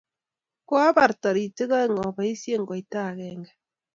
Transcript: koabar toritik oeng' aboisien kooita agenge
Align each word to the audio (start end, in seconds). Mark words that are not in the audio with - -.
koabar 0.67 1.11
toritik 1.21 1.69
oeng' 1.77 2.01
aboisien 2.07 2.61
kooita 2.69 2.99
agenge 3.11 3.51